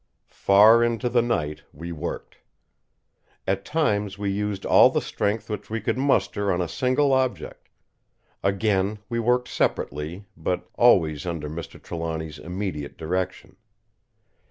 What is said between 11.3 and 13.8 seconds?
Mr. Trelawny's immediate direction.